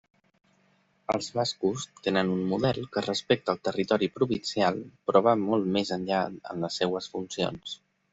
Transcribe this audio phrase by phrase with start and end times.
[1.15, 4.81] Els bascos tenen un model que respecta el territori provincial
[5.11, 6.23] però va molt més enllà
[6.57, 7.77] en les seues funcions.